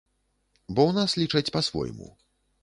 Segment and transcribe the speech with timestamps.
[0.75, 2.11] Бо ў нас лічаць па-свойму.